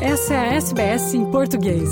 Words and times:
Essa 0.00 0.34
é 0.34 0.36
a 0.36 0.54
SBS 0.56 1.14
em 1.14 1.24
português. 1.30 1.88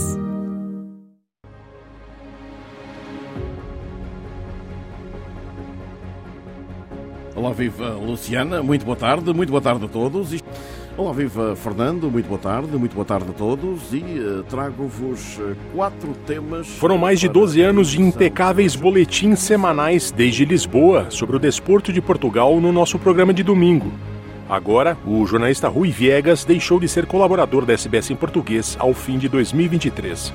Olá, 7.34 7.50
viva 7.50 7.94
Luciana, 7.94 8.62
muito 8.62 8.84
boa 8.84 8.96
tarde, 8.96 9.32
muito 9.32 9.48
boa 9.48 9.62
tarde 9.62 9.86
a 9.86 9.88
todos. 9.88 10.38
Olá, 10.98 11.14
viva 11.14 11.56
Fernando, 11.56 12.10
muito 12.10 12.26
boa 12.28 12.38
tarde, 12.38 12.76
muito 12.76 12.94
boa 12.94 13.06
tarde 13.06 13.30
a 13.30 13.32
todos 13.32 13.94
e 13.94 14.02
uh, 14.02 14.42
trago-vos 14.50 15.38
uh, 15.38 15.56
quatro 15.74 16.12
temas. 16.26 16.68
Foram 16.68 16.98
mais 16.98 17.18
de 17.18 17.28
12 17.28 17.62
anos 17.62 17.88
de 17.88 18.02
impecáveis 18.02 18.76
boletins 18.76 19.38
semanais 19.38 20.10
desde 20.10 20.44
Lisboa 20.44 21.06
sobre 21.10 21.36
o 21.36 21.38
desporto 21.38 21.90
de 21.90 22.02
Portugal 22.02 22.60
no 22.60 22.70
nosso 22.70 22.98
programa 22.98 23.32
de 23.32 23.42
domingo. 23.42 23.90
Agora, 24.48 24.96
o 25.06 25.24
jornalista 25.24 25.68
Rui 25.68 25.90
Viegas 25.90 26.44
deixou 26.44 26.78
de 26.78 26.86
ser 26.86 27.06
colaborador 27.06 27.64
da 27.64 27.72
SBS 27.72 28.10
em 28.10 28.16
português 28.16 28.76
ao 28.78 28.92
fim 28.92 29.16
de 29.16 29.26
2023. 29.28 30.32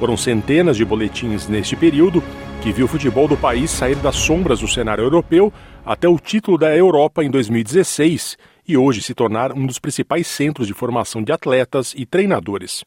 Foram 0.00 0.16
centenas 0.16 0.76
de 0.76 0.84
boletins 0.84 1.48
neste 1.48 1.76
período 1.76 2.22
que 2.60 2.72
viu 2.72 2.86
o 2.86 2.88
futebol 2.88 3.28
do 3.28 3.36
país 3.36 3.70
sair 3.70 3.94
das 3.96 4.16
sombras 4.16 4.60
do 4.60 4.68
cenário 4.68 5.04
europeu 5.04 5.52
até 5.84 6.08
o 6.08 6.18
título 6.18 6.58
da 6.58 6.76
Europa 6.76 7.22
em 7.22 7.30
2016 7.30 8.36
e 8.66 8.76
hoje 8.76 9.00
se 9.00 9.14
tornar 9.14 9.52
um 9.52 9.64
dos 9.64 9.78
principais 9.78 10.26
centros 10.26 10.66
de 10.66 10.74
formação 10.74 11.22
de 11.22 11.30
atletas 11.30 11.94
e 11.96 12.04
treinadores. 12.04 12.84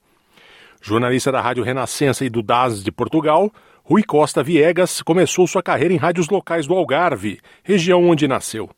Jornalista 0.81 1.31
da 1.31 1.41
Rádio 1.41 1.64
Renascença 1.64 2.26
e 2.26 2.30
do 2.30 2.44
DAS 2.44 2.84
de 2.84 2.91
Portugal, 2.91 3.50
Rui 3.81 4.03
Costa 4.03 4.44
Viegas 4.44 5.02
começou 5.02 5.48
sua 5.48 5.64
carreira 5.64 5.94
em 5.94 5.98
rádios 5.98 6.28
locais 6.30 6.67
do 6.67 6.73
Algarve, 6.73 7.39
região 7.64 8.08
onde 8.08 8.28
nasceu. 8.28 8.70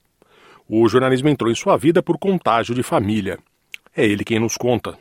O 0.73 0.87
jornalismo 0.87 1.27
entrou 1.27 1.51
em 1.51 1.53
sua 1.53 1.75
vida 1.75 2.01
por 2.01 2.17
contágio 2.17 2.73
de 2.73 2.81
família. 2.81 3.37
É 3.93 4.05
ele 4.05 4.23
quem 4.23 4.39
nos 4.39 4.55
conta. 4.55 4.97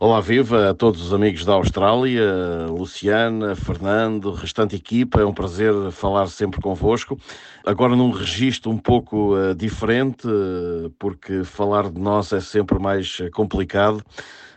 Olá, 0.00 0.18
viva 0.18 0.70
a 0.70 0.74
todos 0.74 1.02
os 1.02 1.12
amigos 1.12 1.44
da 1.44 1.52
Austrália, 1.52 2.24
Luciana, 2.70 3.54
Fernando, 3.54 4.32
restante 4.32 4.76
equipa, 4.76 5.20
é 5.20 5.26
um 5.26 5.34
prazer 5.34 5.74
falar 5.92 6.26
sempre 6.28 6.62
convosco. 6.62 7.20
Agora 7.66 7.94
num 7.94 8.10
registro 8.10 8.70
um 8.70 8.78
pouco 8.78 9.36
uh, 9.36 9.54
diferente, 9.54 10.26
uh, 10.26 10.88
porque 10.98 11.44
falar 11.44 11.90
de 11.90 12.00
nós 12.00 12.32
é 12.32 12.40
sempre 12.40 12.78
mais 12.78 13.20
uh, 13.20 13.30
complicado. 13.30 14.02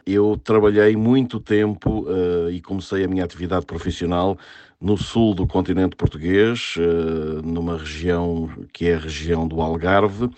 Eu 0.05 0.39
trabalhei 0.43 0.95
muito 0.95 1.39
tempo 1.39 2.05
e 2.51 2.61
comecei 2.61 3.03
a 3.03 3.07
minha 3.07 3.23
atividade 3.23 3.65
profissional 3.65 4.37
no 4.79 4.97
sul 4.97 5.35
do 5.35 5.45
continente 5.45 5.95
português, 5.95 6.75
numa 7.43 7.77
região 7.77 8.49
que 8.73 8.87
é 8.87 8.95
a 8.95 8.99
região 8.99 9.47
do 9.47 9.61
Algarve, 9.61 10.29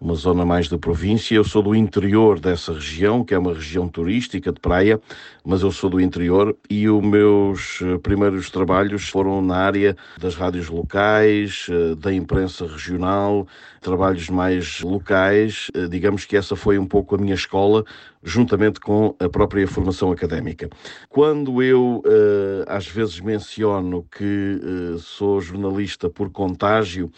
uma 0.00 0.14
zona 0.14 0.44
mais 0.44 0.68
da 0.68 0.78
província. 0.78 1.34
Eu 1.34 1.42
sou 1.42 1.62
do 1.62 1.74
interior 1.74 2.38
dessa 2.38 2.72
região, 2.72 3.24
que 3.24 3.34
é 3.34 3.38
uma 3.38 3.52
região 3.52 3.88
turística 3.88 4.52
de 4.52 4.60
praia, 4.60 5.00
mas 5.44 5.62
eu 5.62 5.72
sou 5.72 5.90
do 5.90 6.00
interior 6.00 6.56
e 6.70 6.88
os 6.88 7.02
meus 7.02 7.80
eh, 7.82 7.98
primeiros 7.98 8.50
trabalhos 8.50 9.08
foram 9.08 9.42
na 9.42 9.56
área 9.56 9.96
das 10.16 10.36
rádios 10.36 10.68
locais, 10.68 11.66
da 11.98 12.12
imprensa 12.12 12.66
regional, 12.66 13.46
trabalhos 13.80 14.28
mais 14.28 14.80
locais. 14.80 15.68
Digamos 15.90 16.24
que 16.24 16.36
essa 16.36 16.54
foi 16.54 16.78
um 16.78 16.86
pouco 16.86 17.16
a 17.16 17.18
minha 17.18 17.34
escola, 17.34 17.84
juntamente 18.22 18.80
com 18.80 19.14
a 19.18 19.28
própria 19.28 19.66
formação 19.66 20.10
académica. 20.10 20.68
Quando 21.08 21.62
eu 21.62 22.02
às 22.66 22.86
vezes 22.86 23.20
menciono 23.20 24.04
que 24.10 24.60
sou 24.98 25.40
jornalista 25.40 26.10
por 26.10 26.30
contágio, 26.30 27.10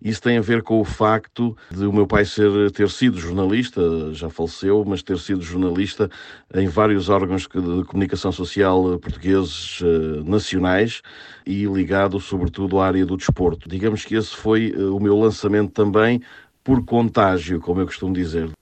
isso 0.00 0.22
tem 0.22 0.38
a 0.38 0.40
ver 0.40 0.62
com 0.62 0.80
o 0.80 0.84
facto 0.84 1.56
de 1.70 1.84
o 1.86 1.92
meu 1.92 2.06
pai 2.06 2.24
ser, 2.24 2.70
ter 2.72 2.88
sido 2.90 3.18
jornalista, 3.18 4.12
já 4.12 4.28
faleceu, 4.28 4.84
mas 4.86 5.02
ter 5.02 5.18
sido 5.18 5.42
jornalista 5.42 6.10
em 6.54 6.66
vários 6.68 7.08
órgãos 7.08 7.42
de 7.42 7.84
comunicação 7.84 8.32
social 8.32 8.98
portugueses 8.98 9.80
eh, 9.82 10.22
nacionais 10.24 11.02
e 11.46 11.64
ligado 11.64 12.20
sobretudo 12.20 12.78
à 12.78 12.86
área 12.86 13.06
do 13.06 13.16
desporto. 13.16 13.68
Digamos 13.68 14.04
que 14.04 14.14
esse 14.14 14.36
foi 14.36 14.72
o 14.72 15.00
meu 15.00 15.18
lançamento 15.18 15.72
também 15.72 16.20
por 16.62 16.84
contágio, 16.84 17.60
como 17.60 17.80
eu 17.80 17.86
costumo 17.86 18.12
dizer. 18.12 18.57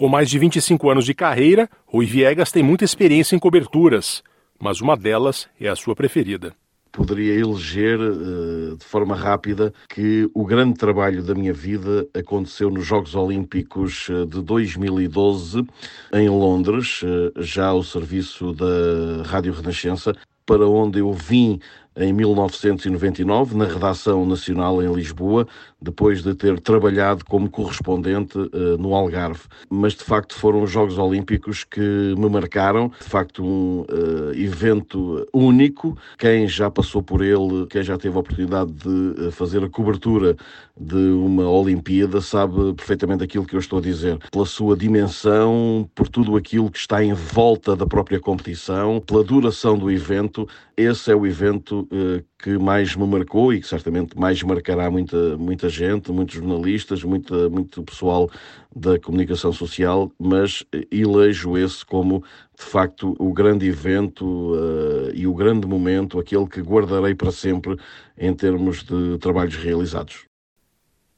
Com 0.00 0.08
mais 0.08 0.30
de 0.30 0.38
25 0.38 0.88
anos 0.88 1.04
de 1.04 1.12
carreira, 1.12 1.68
Rui 1.84 2.06
Viegas 2.06 2.50
tem 2.50 2.62
muita 2.62 2.86
experiência 2.86 3.36
em 3.36 3.38
coberturas, 3.38 4.22
mas 4.58 4.80
uma 4.80 4.96
delas 4.96 5.46
é 5.60 5.68
a 5.68 5.76
sua 5.76 5.94
preferida. 5.94 6.54
Poderia 6.90 7.34
eleger 7.34 8.00
uh, 8.00 8.78
de 8.78 8.84
forma 8.86 9.14
rápida 9.14 9.74
que 9.90 10.26
o 10.32 10.46
grande 10.46 10.78
trabalho 10.78 11.22
da 11.22 11.34
minha 11.34 11.52
vida 11.52 12.08
aconteceu 12.14 12.70
nos 12.70 12.86
Jogos 12.86 13.14
Olímpicos 13.14 14.08
eh, 14.08 14.24
de 14.24 14.40
2012 14.40 15.66
em 16.14 16.30
Londres, 16.30 17.02
uh, 17.02 17.30
já 17.36 17.66
ao 17.66 17.82
serviço 17.82 18.54
da 18.54 19.22
Rádio 19.26 19.52
Renascença, 19.52 20.14
para 20.46 20.66
onde 20.66 21.00
eu 21.00 21.12
vim 21.12 21.60
em 21.96 22.12
1999 22.12 23.56
na 23.56 23.64
redação 23.64 24.24
nacional 24.24 24.82
em 24.82 24.92
Lisboa, 24.92 25.46
depois 25.80 26.22
de 26.22 26.34
ter 26.34 26.60
trabalhado 26.60 27.24
como 27.24 27.50
correspondente 27.50 28.38
uh, 28.38 28.76
no 28.78 28.94
Algarve. 28.94 29.42
Mas 29.68 29.94
de 29.94 30.04
facto 30.04 30.34
foram 30.34 30.62
os 30.62 30.70
Jogos 30.70 30.98
Olímpicos 30.98 31.64
que 31.64 31.80
me 32.16 32.28
marcaram, 32.28 32.90
de 33.00 33.08
facto 33.08 33.44
um 33.44 33.80
uh, 33.80 34.32
evento 34.34 35.26
único. 35.32 35.96
Quem 36.18 36.46
já 36.46 36.70
passou 36.70 37.02
por 37.02 37.22
ele, 37.22 37.66
quem 37.68 37.82
já 37.82 37.96
teve 37.96 38.16
a 38.16 38.20
oportunidade 38.20 38.72
de 38.72 39.26
eh, 39.26 39.30
fazer 39.30 39.62
a 39.64 39.68
cobertura 39.68 40.36
de 40.78 40.96
uma 40.96 41.48
Olimpíada, 41.48 42.20
sabe 42.20 42.72
perfeitamente 42.74 43.22
aquilo 43.22 43.44
que 43.44 43.54
eu 43.54 43.60
estou 43.60 43.78
a 43.78 43.82
dizer. 43.82 44.18
Pela 44.30 44.46
sua 44.46 44.76
dimensão, 44.76 45.88
por 45.94 46.08
tudo 46.08 46.36
aquilo 46.36 46.70
que 46.70 46.78
está 46.78 47.02
em 47.04 47.12
volta 47.12 47.76
da 47.76 47.86
própria 47.86 48.20
competição, 48.20 49.00
pela 49.00 49.22
duração 49.22 49.76
do 49.76 49.90
evento, 49.90 50.48
esse 50.80 51.10
é 51.12 51.14
o 51.14 51.26
evento 51.26 51.88
uh, 51.92 52.24
que 52.38 52.58
mais 52.58 52.96
me 52.96 53.06
marcou 53.06 53.52
e 53.52 53.60
que 53.60 53.66
certamente 53.66 54.18
mais 54.18 54.42
marcará 54.42 54.90
muita, 54.90 55.36
muita 55.36 55.68
gente, 55.68 56.10
muitos 56.10 56.36
jornalistas, 56.36 57.04
muita, 57.04 57.48
muito 57.48 57.82
pessoal 57.82 58.30
da 58.74 58.98
comunicação 58.98 59.52
social, 59.52 60.10
mas 60.18 60.64
elejo 60.90 61.56
esse 61.56 61.84
como, 61.84 62.24
de 62.56 62.64
facto, 62.64 63.14
o 63.18 63.32
grande 63.32 63.66
evento 63.66 64.24
uh, 64.24 65.10
e 65.14 65.26
o 65.26 65.34
grande 65.34 65.66
momento, 65.66 66.18
aquele 66.18 66.46
que 66.46 66.60
guardarei 66.60 67.14
para 67.14 67.30
sempre 67.30 67.76
em 68.18 68.32
termos 68.34 68.82
de 68.82 69.18
trabalhos 69.18 69.56
realizados. 69.56 70.24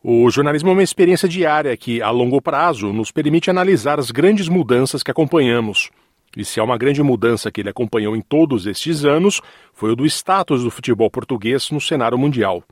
O 0.05 0.29
jornalismo 0.31 0.71
é 0.71 0.73
uma 0.73 0.83
experiência 0.83 1.29
diária 1.29 1.77
que, 1.77 2.03
a 2.03 2.11
longo 2.11 2.43
prazo, 2.43 2.93
nos 2.93 3.13
permite 3.13 3.49
analisar 3.49 4.01
as 4.01 4.11
grandes 4.11 4.49
mudanças 4.49 5.03
que 5.03 5.11
acompanhamos 5.13 5.91
e 6.37 6.45
se 6.45 6.59
há 6.59 6.65
uma 6.65 6.79
grande 6.79 7.03
mudança 7.03 7.51
que 7.51 7.61
ele 7.61 7.69
acompanhou 7.69 8.17
em 8.17 8.21
todos 8.21 8.67
estes 8.67 9.05
anos, 9.05 9.41
foi 9.73 9.93
o 9.93 9.97
do 9.97 10.07
status 10.07 10.63
do 10.63 10.71
futebol 10.71 11.11
português 11.11 11.71
no 11.71 11.81
cenário 11.81 12.19
mundial. 12.19 12.63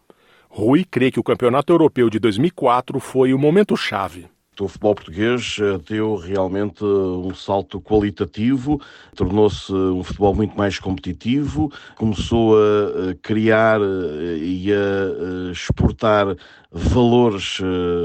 Rui 0.49 0.85
crê 0.85 1.11
que 1.11 1.21
o 1.21 1.23
Campeonato 1.23 1.73
Europeu 1.73 2.11
de 2.11 2.19
2004 2.19 2.99
foi 2.99 3.33
o 3.33 3.39
momento-chave. 3.39 4.29
O 4.61 4.69
futebol 4.69 4.95
português 4.95 5.57
eh, 5.59 5.79
deu 5.89 6.17
realmente 6.17 6.85
um 6.85 7.35
salto 7.35 7.81
qualitativo, 7.81 8.79
tornou-se 9.17 9.73
um 9.73 10.03
futebol 10.03 10.35
muito 10.35 10.57
mais 10.57 10.79
competitivo, 10.79 11.73
começou 11.97 12.57
a 12.57 13.15
criar 13.23 13.81
eh, 13.81 14.37
e 14.39 14.73
a 14.73 15.51
exportar 15.51 16.37
valores 16.73 17.59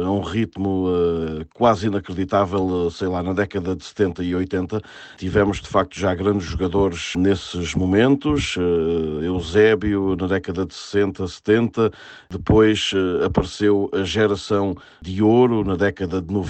a 0.04 0.10
um 0.10 0.22
ritmo 0.22 0.88
quase 1.54 1.86
inacreditável, 1.86 2.90
sei 2.90 3.08
lá, 3.08 3.22
na 3.22 3.32
década 3.32 3.76
de 3.76 3.86
70 3.86 4.24
e 4.24 4.34
80. 4.34 4.82
Tivemos, 5.18 5.62
de 5.62 5.68
facto, 5.68 6.00
já 6.00 6.16
grandes 6.16 6.48
jogadores 6.48 7.14
nesses 7.16 7.76
momentos. 7.76 8.56
Eusébio, 9.22 10.16
na 10.16 10.26
década 10.26 10.66
de 10.66 10.74
60, 10.74 11.28
70. 11.28 11.92
Depois 12.28 12.92
apareceu 13.24 13.88
a 13.94 14.02
geração 14.02 14.76
de 15.00 15.22
ouro, 15.22 15.64
na 15.64 15.76
década 15.76 16.20
de 16.20 16.34
90, 16.34 16.45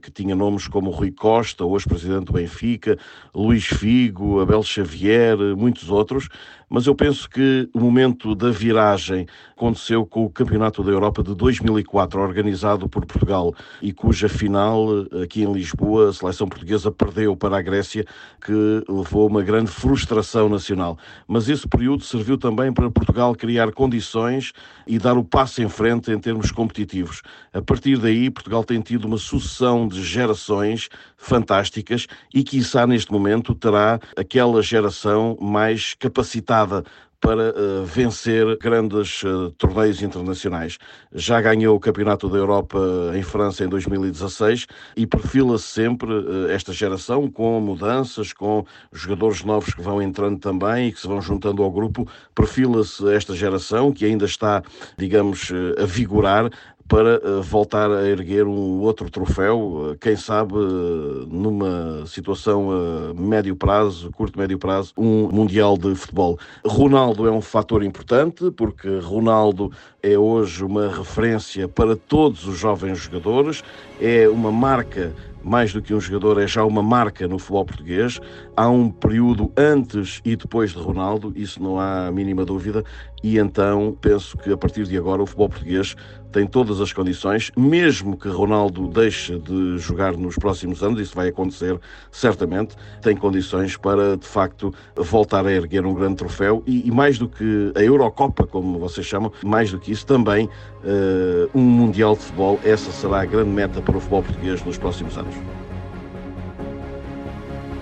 que 0.00 0.10
tinha 0.10 0.34
nomes 0.34 0.66
como 0.66 0.90
Rui 0.90 1.10
Costa, 1.10 1.64
hoje 1.64 1.86
presidente 1.86 2.26
do 2.26 2.32
Benfica, 2.32 2.98
Luís 3.34 3.64
Figo, 3.64 4.40
Abel 4.40 4.62
Xavier, 4.62 5.36
muitos 5.56 5.90
outros 5.90 6.28
mas 6.70 6.86
eu 6.86 6.94
penso 6.94 7.28
que 7.28 7.68
o 7.74 7.80
momento 7.80 8.32
da 8.32 8.48
viragem 8.48 9.26
aconteceu 9.56 10.06
com 10.06 10.24
o 10.24 10.30
Campeonato 10.30 10.84
da 10.84 10.92
Europa 10.92 11.20
de 11.20 11.34
2004, 11.34 12.20
organizado 12.20 12.88
por 12.88 13.04
Portugal 13.04 13.52
e 13.82 13.92
cuja 13.92 14.28
final, 14.28 14.86
aqui 15.20 15.42
em 15.42 15.52
Lisboa, 15.52 16.10
a 16.10 16.12
seleção 16.12 16.48
portuguesa 16.48 16.92
perdeu 16.92 17.36
para 17.36 17.58
a 17.58 17.62
Grécia, 17.62 18.04
que 18.40 18.84
levou 18.88 19.26
uma 19.26 19.42
grande 19.42 19.68
frustração 19.68 20.48
nacional. 20.48 20.96
Mas 21.26 21.48
esse 21.48 21.66
período 21.66 22.04
serviu 22.04 22.38
também 22.38 22.72
para 22.72 22.88
Portugal 22.88 23.34
criar 23.34 23.72
condições 23.72 24.52
e 24.86 24.96
dar 24.96 25.18
o 25.18 25.24
passo 25.24 25.60
em 25.60 25.68
frente 25.68 26.12
em 26.12 26.20
termos 26.20 26.52
competitivos. 26.52 27.20
A 27.52 27.60
partir 27.60 27.98
daí, 27.98 28.30
Portugal 28.30 28.62
tem 28.62 28.80
tido 28.80 29.06
uma 29.06 29.18
sucessão 29.20 29.86
de 29.86 30.02
gerações 30.02 30.88
fantásticas 31.16 32.06
e, 32.34 32.42
quiçá, 32.42 32.86
neste 32.86 33.12
momento, 33.12 33.54
terá 33.54 34.00
aquela 34.16 34.62
geração 34.62 35.36
mais 35.40 35.94
capacitada 35.94 36.82
para 37.20 37.50
uh, 37.50 37.84
vencer 37.84 38.56
grandes 38.56 39.22
uh, 39.22 39.50
torneios 39.58 40.02
internacionais. 40.02 40.78
Já 41.12 41.40
ganhou 41.40 41.76
o 41.76 41.80
Campeonato 41.80 42.28
da 42.28 42.38
Europa 42.38 42.78
em 43.14 43.22
França 43.22 43.62
em 43.62 43.68
2016 43.68 44.66
e 44.96 45.06
perfila-se 45.06 45.64
sempre 45.64 46.10
uh, 46.10 46.48
esta 46.48 46.72
geração 46.72 47.30
com 47.30 47.60
mudanças, 47.60 48.32
com 48.32 48.64
jogadores 48.90 49.44
novos 49.44 49.74
que 49.74 49.82
vão 49.82 50.00
entrando 50.00 50.38
também 50.38 50.88
e 50.88 50.92
que 50.92 51.00
se 51.00 51.06
vão 51.06 51.20
juntando 51.20 51.62
ao 51.62 51.70
grupo. 51.70 52.08
Perfila-se 52.34 53.12
esta 53.12 53.36
geração 53.36 53.92
que 53.92 54.06
ainda 54.06 54.24
está, 54.24 54.62
digamos, 54.96 55.52
a 55.78 55.84
vigorar 55.84 56.50
para 56.90 57.20
uh, 57.24 57.40
voltar 57.40 57.88
a 57.88 58.04
erguer 58.04 58.48
um 58.48 58.80
outro 58.80 59.08
troféu, 59.08 59.60
uh, 59.92 59.96
quem 60.00 60.16
sabe 60.16 60.54
uh, 60.54 61.24
numa 61.30 62.04
situação 62.04 63.14
médio 63.16 63.54
prazo, 63.54 64.10
curto 64.10 64.36
médio 64.36 64.58
prazo, 64.58 64.92
um 64.98 65.28
Mundial 65.28 65.78
de 65.78 65.94
Futebol. 65.94 66.36
Ronaldo 66.66 67.28
é 67.28 67.30
um 67.30 67.40
fator 67.40 67.84
importante, 67.84 68.50
porque 68.50 68.98
Ronaldo 68.98 69.70
é 70.02 70.18
hoje 70.18 70.64
uma 70.64 70.88
referência 70.88 71.68
para 71.68 71.94
todos 71.94 72.44
os 72.48 72.58
jovens 72.58 72.98
jogadores, 72.98 73.62
é 74.00 74.28
uma 74.28 74.50
marca 74.50 75.14
mais 75.42 75.72
do 75.72 75.82
que 75.82 75.94
um 75.94 76.00
jogador, 76.00 76.40
é 76.40 76.46
já 76.46 76.64
uma 76.64 76.82
marca 76.82 77.26
no 77.26 77.38
futebol 77.38 77.64
português. 77.64 78.20
Há 78.56 78.68
um 78.68 78.90
período 78.90 79.52
antes 79.56 80.20
e 80.24 80.36
depois 80.36 80.72
de 80.72 80.78
Ronaldo, 80.78 81.32
isso 81.36 81.62
não 81.62 81.78
há 81.78 82.06
a 82.06 82.12
mínima 82.12 82.44
dúvida, 82.44 82.84
e 83.22 83.38
então 83.38 83.96
penso 84.00 84.36
que 84.38 84.52
a 84.52 84.56
partir 84.56 84.84
de 84.84 84.96
agora 84.96 85.22
o 85.22 85.26
futebol 85.26 85.48
português 85.48 85.96
tem 86.32 86.46
todas 86.46 86.80
as 86.80 86.92
condições, 86.92 87.50
mesmo 87.56 88.16
que 88.16 88.28
Ronaldo 88.28 88.86
deixe 88.88 89.38
de 89.38 89.78
jogar 89.78 90.16
nos 90.16 90.36
próximos 90.36 90.82
anos, 90.82 91.00
isso 91.00 91.14
vai 91.14 91.28
acontecer 91.28 91.78
certamente, 92.10 92.76
tem 93.02 93.16
condições 93.16 93.76
para 93.76 94.16
de 94.16 94.26
facto 94.26 94.72
voltar 94.96 95.44
a 95.44 95.52
erguer 95.52 95.84
um 95.84 95.92
grande 95.92 96.16
troféu 96.16 96.62
e, 96.66 96.86
e 96.86 96.90
mais 96.90 97.18
do 97.18 97.28
que 97.28 97.72
a 97.74 97.82
Eurocopa, 97.82 98.46
como 98.46 98.78
vocês 98.78 99.06
chamam, 99.06 99.32
mais 99.44 99.72
do 99.72 99.78
que 99.78 99.90
isso, 99.90 100.06
também 100.06 100.46
uh, 100.46 101.50
um 101.54 101.62
Mundial 101.62 102.14
de 102.14 102.22
Futebol. 102.22 102.60
Essa 102.64 102.90
será 102.92 103.22
a 103.22 103.24
grande 103.24 103.50
meta 103.50 103.82
para 103.82 103.96
o 103.96 104.00
futebol 104.00 104.22
português 104.22 104.64
nos 104.64 104.78
próximos 104.78 105.18
anos. 105.18 105.29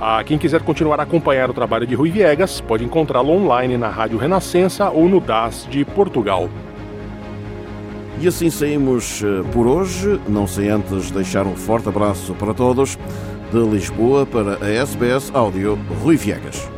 A 0.01 0.23
quem 0.23 0.39
quiser 0.39 0.63
continuar 0.63 1.01
a 1.01 1.03
acompanhar 1.03 1.51
o 1.51 1.53
trabalho 1.53 1.87
de 1.87 1.95
Rui 1.95 2.11
Viegas, 2.11 2.61
pode 2.61 2.85
encontrá-lo 2.85 3.31
online 3.31 3.77
na 3.77 3.89
Rádio 3.89 4.17
Renascença 4.17 4.91
ou 4.91 5.09
no 5.09 5.21
DAS 5.21 5.67
de 5.69 5.85
Portugal. 5.85 6.49
E 8.21 8.29
assim 8.29 8.49
saímos 8.49 9.23
eh, 9.23 9.43
por 9.53 9.67
hoje, 9.67 10.21
não 10.29 10.47
sem 10.47 10.69
antes 10.69 11.11
deixar 11.11 11.47
um 11.47 11.55
forte 11.55 11.89
abraço 11.89 12.35
para 12.35 12.55
todos. 12.55 12.99
De 13.53 13.59
Lisboa 13.59 14.27
para 14.27 14.65
a 14.65 14.69
SBS 14.69 15.31
Áudio, 15.35 15.79
Rui 16.03 16.17
Viegas. 16.17 16.78